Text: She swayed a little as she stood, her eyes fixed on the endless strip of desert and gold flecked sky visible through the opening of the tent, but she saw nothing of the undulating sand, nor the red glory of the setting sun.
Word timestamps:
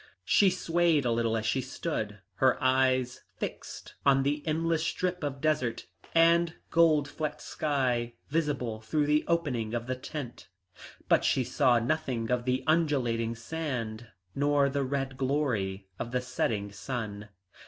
She 0.25 0.49
swayed 0.49 1.05
a 1.05 1.11
little 1.11 1.37
as 1.37 1.45
she 1.45 1.61
stood, 1.61 2.21
her 2.37 2.57
eyes 2.59 3.21
fixed 3.37 3.93
on 4.03 4.23
the 4.23 4.41
endless 4.47 4.83
strip 4.83 5.23
of 5.23 5.41
desert 5.41 5.85
and 6.15 6.55
gold 6.71 7.07
flecked 7.07 7.39
sky 7.41 8.15
visible 8.27 8.81
through 8.81 9.05
the 9.05 9.23
opening 9.27 9.75
of 9.75 9.85
the 9.85 9.95
tent, 9.95 10.47
but 11.07 11.23
she 11.23 11.43
saw 11.43 11.77
nothing 11.77 12.31
of 12.31 12.45
the 12.45 12.63
undulating 12.65 13.35
sand, 13.35 14.07
nor 14.33 14.69
the 14.69 14.81
red 14.83 15.17
glory 15.17 15.87
of 15.99 16.09
the 16.11 16.21
setting 16.21 16.71
sun. 16.71 17.29